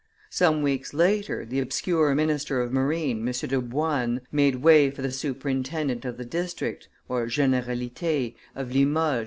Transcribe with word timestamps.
Some 0.31 0.63
weeks 0.63 0.95
later, 0.95 1.45
the 1.45 1.59
obscure 1.59 2.15
minister 2.15 2.59
of 2.59 2.73
marine, 2.73 3.19
M. 3.19 3.31
de 3.31 3.61
Boynes, 3.61 4.21
made 4.31 4.55
way 4.55 4.89
for 4.89 5.03
the 5.03 5.11
superintendent 5.11 6.05
of 6.05 6.17
the 6.17 6.25
district 6.25 6.87
(generalite) 7.07 8.33
of 8.55 8.73
Limoges, 8.73 8.95
M. 8.95 8.99